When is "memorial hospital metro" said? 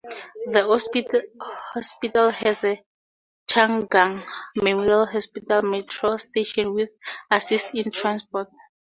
4.55-6.17